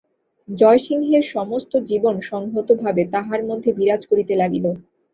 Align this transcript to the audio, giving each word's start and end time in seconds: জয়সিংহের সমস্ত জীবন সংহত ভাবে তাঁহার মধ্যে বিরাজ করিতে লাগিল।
জয়সিংহের 0.49 1.23
সমস্ত 1.31 1.71
জীবন 1.89 2.15
সংহত 2.29 2.69
ভাবে 2.81 3.03
তাঁহার 3.13 3.41
মধ্যে 3.49 3.69
বিরাজ 3.77 4.01
করিতে 4.11 4.33
লাগিল। 4.41 4.65